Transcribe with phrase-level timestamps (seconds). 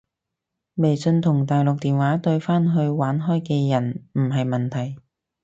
[0.73, 4.99] 微信同大陸電話對返去玩開嘅人唔係問題